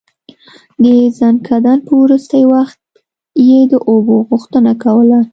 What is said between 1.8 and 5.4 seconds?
په وروستی وخت يې د اوبو غوښتنه کوله.